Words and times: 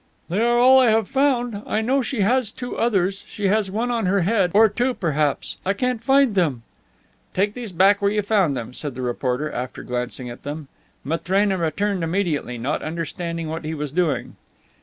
"They 0.29 0.41
are 0.41 0.57
all 0.57 0.79
I 0.79 0.89
have 0.89 1.07
found. 1.07 1.61
I 1.67 1.81
know 1.81 2.01
she 2.01 2.21
has 2.21 2.51
two 2.51 2.75
others. 2.75 3.23
She 3.27 3.49
has 3.49 3.69
one 3.69 3.91
on 3.91 4.07
her 4.07 4.21
head, 4.21 4.49
or 4.55 4.67
two, 4.67 4.95
perhaps; 4.95 5.57
I 5.63 5.73
can't 5.73 6.03
find 6.03 6.33
them." 6.33 6.63
"Take 7.35 7.53
these 7.53 7.71
back 7.71 8.01
where 8.01 8.09
you 8.09 8.23
found 8.23 8.57
them," 8.57 8.73
said 8.73 8.95
the 8.95 9.03
reporter, 9.03 9.51
after 9.51 9.83
glancing 9.83 10.27
at 10.27 10.41
them. 10.41 10.69
Matrena 11.03 11.59
returned 11.59 12.03
immediately, 12.03 12.57
not 12.57 12.81
understanding 12.81 13.47
what 13.47 13.63
he 13.63 13.75
was 13.75 13.91
doing. 13.91 14.37